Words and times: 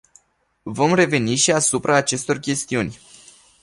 Voi 0.63 0.95
reveni 0.95 1.35
și 1.35 1.51
asupra 1.51 1.95
acestor 1.95 2.39
chestiuni. 2.39 2.97